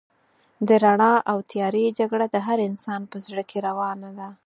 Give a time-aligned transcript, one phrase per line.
[0.67, 4.29] د رڼا او تيارې جګړه د هر انسان په زړه کې روانه ده.